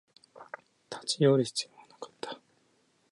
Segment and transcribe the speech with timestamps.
[0.89, 2.39] 立ち寄る必要はなかった